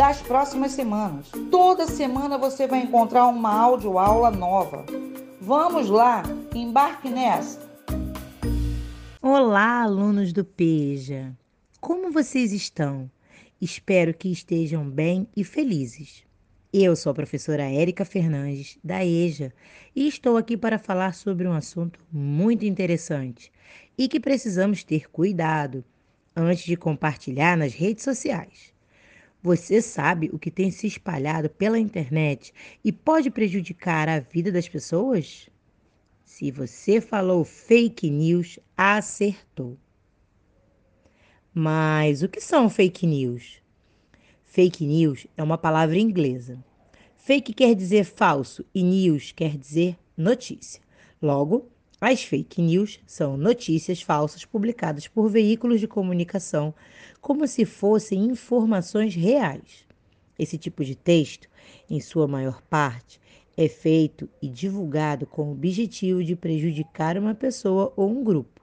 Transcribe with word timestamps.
das 0.00 0.22
próximas 0.22 0.72
semanas. 0.72 1.26
Toda 1.50 1.86
semana 1.86 2.38
você 2.38 2.66
vai 2.66 2.80
encontrar 2.80 3.26
uma 3.26 3.52
aula 3.52 4.30
nova. 4.30 4.86
Vamos 5.38 5.90
lá, 5.90 6.22
embarque 6.54 7.10
nessa! 7.10 7.60
Olá, 9.20 9.82
alunos 9.82 10.32
do 10.32 10.42
PEJA! 10.42 11.36
Como 11.82 12.10
vocês 12.10 12.50
estão? 12.50 13.10
Espero 13.60 14.14
que 14.14 14.32
estejam 14.32 14.88
bem 14.88 15.28
e 15.36 15.44
felizes. 15.44 16.24
Eu 16.72 16.96
sou 16.96 17.10
a 17.10 17.14
professora 17.14 17.70
Érica 17.70 18.06
Fernandes, 18.06 18.78
da 18.82 19.04
EJA, 19.04 19.52
e 19.94 20.08
estou 20.08 20.38
aqui 20.38 20.56
para 20.56 20.78
falar 20.78 21.12
sobre 21.12 21.46
um 21.46 21.52
assunto 21.52 22.00
muito 22.10 22.64
interessante 22.64 23.52
e 23.98 24.08
que 24.08 24.18
precisamos 24.18 24.82
ter 24.82 25.10
cuidado 25.10 25.84
antes 26.34 26.64
de 26.64 26.74
compartilhar 26.74 27.54
nas 27.54 27.74
redes 27.74 28.02
sociais. 28.02 28.79
Você 29.42 29.80
sabe 29.80 30.28
o 30.32 30.38
que 30.38 30.50
tem 30.50 30.70
se 30.70 30.86
espalhado 30.86 31.48
pela 31.48 31.78
internet 31.78 32.52
e 32.84 32.92
pode 32.92 33.30
prejudicar 33.30 34.06
a 34.06 34.20
vida 34.20 34.52
das 34.52 34.68
pessoas? 34.68 35.48
Se 36.24 36.50
você 36.50 37.00
falou 37.00 37.42
fake 37.42 38.10
news, 38.10 38.58
acertou. 38.76 39.78
Mas 41.54 42.22
o 42.22 42.28
que 42.28 42.40
são 42.40 42.68
fake 42.68 43.06
news? 43.06 43.62
Fake 44.44 44.84
news 44.84 45.26
é 45.36 45.42
uma 45.42 45.56
palavra 45.56 45.98
inglesa. 45.98 46.62
Fake 47.16 47.54
quer 47.54 47.74
dizer 47.74 48.04
falso 48.04 48.64
e 48.74 48.82
news 48.82 49.32
quer 49.32 49.56
dizer 49.56 49.96
notícia. 50.16 50.82
Logo, 51.20 51.66
as 52.00 52.22
fake 52.22 52.62
news 52.62 52.98
são 53.04 53.36
notícias 53.36 54.00
falsas 54.00 54.46
publicadas 54.46 55.06
por 55.06 55.28
veículos 55.28 55.80
de 55.80 55.86
comunicação 55.86 56.74
como 57.20 57.46
se 57.46 57.66
fossem 57.66 58.24
informações 58.24 59.14
reais. 59.14 59.84
Esse 60.38 60.56
tipo 60.56 60.82
de 60.82 60.96
texto, 60.96 61.46
em 61.90 62.00
sua 62.00 62.26
maior 62.26 62.62
parte, 62.62 63.20
é 63.54 63.68
feito 63.68 64.30
e 64.40 64.48
divulgado 64.48 65.26
com 65.26 65.48
o 65.48 65.52
objetivo 65.52 66.24
de 66.24 66.34
prejudicar 66.34 67.18
uma 67.18 67.34
pessoa 67.34 67.92
ou 67.94 68.10
um 68.10 68.24
grupo, 68.24 68.62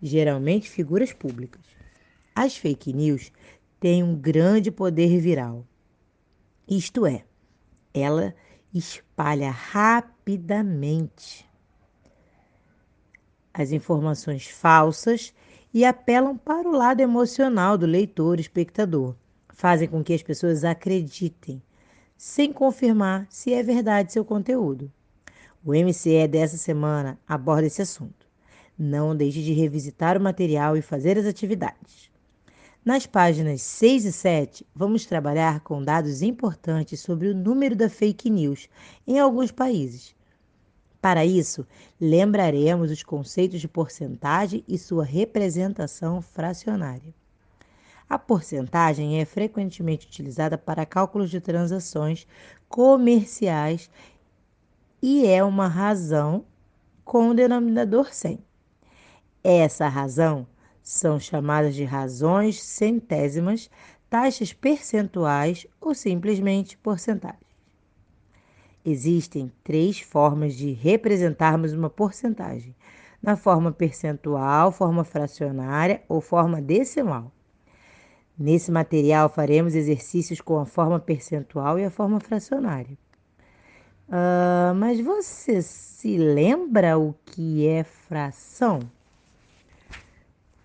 geralmente 0.00 0.70
figuras 0.70 1.12
públicas. 1.12 1.60
As 2.34 2.56
fake 2.56 2.94
news 2.94 3.30
têm 3.78 4.02
um 4.02 4.16
grande 4.16 4.70
poder 4.70 5.20
viral. 5.20 5.66
Isto 6.66 7.04
é, 7.04 7.24
ela 7.92 8.34
espalha 8.72 9.50
rapidamente 9.50 11.49
as 13.60 13.72
informações 13.72 14.46
falsas 14.46 15.34
e 15.72 15.84
apelam 15.84 16.36
para 16.36 16.66
o 16.66 16.72
lado 16.72 17.00
emocional 17.00 17.76
do 17.76 17.84
leitor, 17.84 18.40
espectador. 18.40 19.14
Fazem 19.52 19.86
com 19.86 20.02
que 20.02 20.14
as 20.14 20.22
pessoas 20.22 20.64
acreditem, 20.64 21.62
sem 22.16 22.52
confirmar 22.52 23.26
se 23.28 23.52
é 23.52 23.62
verdade 23.62 24.12
seu 24.12 24.24
conteúdo. 24.24 24.90
O 25.62 25.72
MCE 25.72 26.26
dessa 26.26 26.56
semana 26.56 27.18
aborda 27.28 27.66
esse 27.66 27.82
assunto. 27.82 28.26
Não 28.78 29.14
deixe 29.14 29.42
de 29.42 29.52
revisitar 29.52 30.16
o 30.16 30.22
material 30.22 30.74
e 30.74 30.82
fazer 30.82 31.18
as 31.18 31.26
atividades. 31.26 32.10
Nas 32.82 33.06
páginas 33.06 33.60
6 33.60 34.06
e 34.06 34.12
7, 34.12 34.66
vamos 34.74 35.04
trabalhar 35.04 35.60
com 35.60 35.84
dados 35.84 36.22
importantes 36.22 37.00
sobre 37.00 37.28
o 37.28 37.34
número 37.34 37.76
da 37.76 37.90
fake 37.90 38.30
news 38.30 38.70
em 39.06 39.18
alguns 39.18 39.50
países 39.52 40.14
para 41.00 41.24
isso, 41.24 41.66
lembraremos 41.98 42.90
os 42.90 43.02
conceitos 43.02 43.60
de 43.60 43.68
porcentagem 43.68 44.62
e 44.68 44.76
sua 44.76 45.04
representação 45.04 46.20
fracionária. 46.20 47.14
A 48.08 48.18
porcentagem 48.18 49.20
é 49.20 49.24
frequentemente 49.24 50.06
utilizada 50.06 50.58
para 50.58 50.84
cálculos 50.84 51.30
de 51.30 51.40
transações 51.40 52.26
comerciais 52.68 53.88
e 55.00 55.26
é 55.26 55.42
uma 55.42 55.68
razão 55.68 56.44
com 57.04 57.30
o 57.30 57.34
denominador 57.34 58.12
100. 58.12 58.38
Essa 59.42 59.88
razão 59.88 60.46
são 60.82 61.18
chamadas 61.18 61.74
de 61.74 61.84
razões 61.84 62.62
centésimas, 62.62 63.70
taxas 64.10 64.52
percentuais 64.52 65.66
ou 65.80 65.94
simplesmente 65.94 66.76
porcentagem. 66.76 67.49
Existem 68.84 69.52
três 69.62 70.00
formas 70.00 70.54
de 70.54 70.72
representarmos 70.72 71.72
uma 71.72 71.90
porcentagem: 71.90 72.74
na 73.22 73.36
forma 73.36 73.70
percentual, 73.70 74.72
forma 74.72 75.04
fracionária 75.04 76.02
ou 76.08 76.20
forma 76.20 76.60
decimal. 76.62 77.30
Nesse 78.38 78.70
material, 78.72 79.28
faremos 79.28 79.74
exercícios 79.74 80.40
com 80.40 80.58
a 80.58 80.64
forma 80.64 80.98
percentual 80.98 81.78
e 81.78 81.84
a 81.84 81.90
forma 81.90 82.18
fracionária. 82.20 82.96
Uh, 84.08 84.74
mas 84.74 84.98
você 84.98 85.60
se 85.60 86.16
lembra 86.16 86.98
o 86.98 87.14
que 87.26 87.66
é 87.66 87.84
fração? 87.84 88.80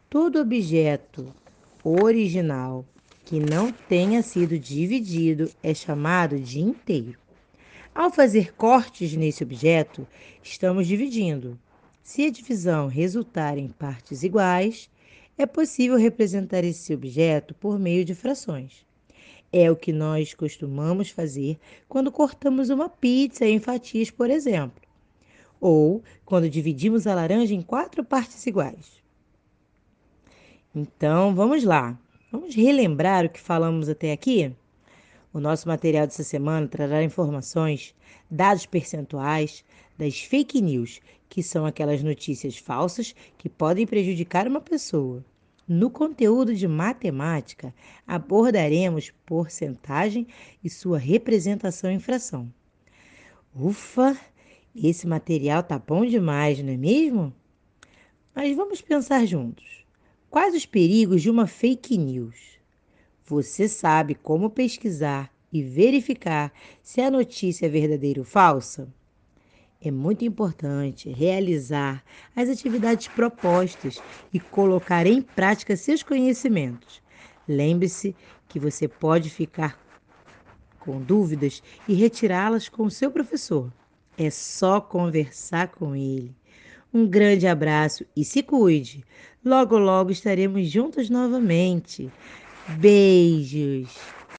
Todo 0.10 0.40
objeto 0.40 1.36
original 1.84 2.86
que 3.26 3.40
não 3.40 3.72
tenha 3.72 4.24
sido 4.24 4.58
dividido 4.58 5.52
é 5.62 5.74
chamado 5.74 6.40
de 6.40 6.62
inteiro. 6.62 7.25
Ao 7.96 8.12
fazer 8.12 8.54
cortes 8.54 9.16
nesse 9.16 9.42
objeto, 9.42 10.06
estamos 10.44 10.86
dividindo. 10.86 11.58
Se 12.04 12.26
a 12.26 12.30
divisão 12.30 12.88
resultar 12.88 13.58
em 13.58 13.70
partes 13.70 14.22
iguais, 14.22 14.90
é 15.38 15.46
possível 15.46 15.96
representar 15.96 16.66
esse 16.66 16.94
objeto 16.94 17.54
por 17.54 17.80
meio 17.80 18.04
de 18.04 18.14
frações. 18.14 18.86
É 19.50 19.72
o 19.72 19.78
que 19.78 19.94
nós 19.94 20.34
costumamos 20.34 21.10
fazer 21.10 21.58
quando 21.88 22.12
cortamos 22.12 22.70
uma 22.70 22.90
pizza 22.90 23.46
em 23.46 23.60
fatias, 23.60 24.12
por 24.12 24.30
exemplo, 24.30 24.84
ou 25.62 26.04
quando 26.26 26.50
dividimos 26.50 27.08
a 27.08 27.16
laranja 27.16 27.54
em 27.54 27.62
quatro 27.62 28.04
partes 28.04 28.46
iguais. 28.46 29.02
Então, 30.76 31.34
vamos 31.34 31.64
lá. 31.64 31.98
Vamos 32.30 32.54
relembrar 32.54 33.24
o 33.24 33.30
que 33.30 33.40
falamos 33.40 33.88
até 33.88 34.12
aqui? 34.12 34.54
O 35.36 35.40
nosso 35.42 35.68
material 35.68 36.08
dessa 36.08 36.24
semana 36.24 36.66
trará 36.66 37.04
informações, 37.04 37.94
dados 38.32 38.66
percentuais 38.66 39.66
das 39.98 40.22
fake 40.22 40.62
news, 40.62 41.02
que 41.28 41.44
são 41.44 41.66
aquelas 41.66 42.02
notícias 42.02 42.58
falsas 42.58 43.14
que 43.38 43.50
podem 43.50 43.86
prejudicar 43.86 44.48
uma 44.48 44.62
pessoa. 44.62 45.26
No 45.68 45.90
conteúdo 45.90 46.56
de 46.56 46.70
matemática, 46.70 47.76
abordaremos 48.08 49.12
porcentagem 49.26 50.26
e 50.64 50.70
sua 50.70 50.98
representação 50.98 51.92
em 51.92 52.00
fração. 52.00 52.50
Ufa, 53.54 54.18
esse 54.74 55.06
material 55.06 55.64
tá 55.64 55.78
bom 55.78 56.06
demais, 56.06 56.64
não 56.64 56.72
é 56.72 56.78
mesmo? 56.78 57.36
Mas 58.34 58.56
vamos 58.56 58.82
pensar 58.82 59.26
juntos. 59.26 59.86
Quais 60.30 60.56
os 60.56 60.66
perigos 60.66 61.22
de 61.22 61.30
uma 61.30 61.46
fake 61.46 61.98
news? 61.98 62.55
Você 63.28 63.68
sabe 63.68 64.14
como 64.14 64.52
pesquisar 64.52 65.32
e 65.52 65.64
verificar 65.64 66.54
se 66.84 67.02
a 67.02 67.10
notícia 67.10 67.66
é 67.66 67.70
verdadeira 67.70 68.20
ou 68.20 68.26
falsa? 68.26 68.88
É 69.82 69.90
muito 69.90 70.24
importante 70.24 71.10
realizar 71.10 72.04
as 72.36 72.50
atividades 72.50 73.08
propostas 73.08 74.00
e 74.32 74.40
colocar 74.40 75.08
em 75.08 75.24
prática 75.24 75.76
seus 75.76 76.04
conhecimentos. 76.04 77.02
Lembre-se 77.48 78.16
que 78.48 78.60
você 78.60 78.88
pode 78.88 79.32
ficar 79.32 79.80
com 80.80 81.02
dúvidas 81.02 81.64
e 81.88 81.96
retirá-las 81.96 82.70
com 82.70 82.84
o 82.84 82.92
seu 82.92 83.10
professor. 83.10 83.74
É 84.16 84.30
só 84.30 84.80
conversar 84.80 85.70
com 85.70 85.96
ele. 85.96 86.36
Um 86.94 87.08
grande 87.08 87.48
abraço 87.48 88.06
e 88.16 88.24
se 88.24 88.44
cuide. 88.44 89.04
Logo, 89.44 89.78
logo 89.78 90.12
estaremos 90.12 90.70
juntos 90.70 91.10
novamente. 91.10 92.10
Beijos! 92.68 94.15